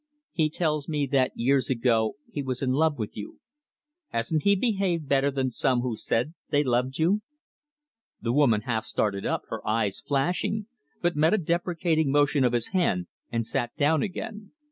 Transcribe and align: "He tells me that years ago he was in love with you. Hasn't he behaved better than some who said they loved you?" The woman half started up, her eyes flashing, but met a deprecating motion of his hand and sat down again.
"He 0.31 0.49
tells 0.49 0.87
me 0.89 1.05
that 1.11 1.31
years 1.37 1.69
ago 1.69 2.15
he 2.31 2.41
was 2.41 2.63
in 2.63 2.71
love 2.71 2.97
with 2.97 3.15
you. 3.15 3.39
Hasn't 4.07 4.41
he 4.41 4.55
behaved 4.55 5.07
better 5.07 5.29
than 5.29 5.51
some 5.51 5.81
who 5.81 5.95
said 5.95 6.33
they 6.49 6.63
loved 6.63 6.97
you?" 6.97 7.21
The 8.19 8.33
woman 8.33 8.61
half 8.61 8.83
started 8.85 9.27
up, 9.27 9.43
her 9.49 9.61
eyes 9.67 10.01
flashing, 10.01 10.65
but 11.03 11.15
met 11.15 11.35
a 11.35 11.37
deprecating 11.37 12.09
motion 12.11 12.43
of 12.43 12.53
his 12.53 12.69
hand 12.69 13.05
and 13.31 13.45
sat 13.45 13.75
down 13.75 14.01
again. 14.01 14.53